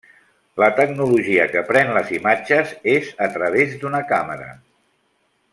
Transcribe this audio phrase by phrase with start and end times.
[0.61, 4.53] La tecnologia que pren les imatges és a través d'una càmera.